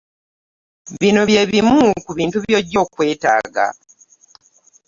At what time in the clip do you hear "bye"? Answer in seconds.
1.29-1.41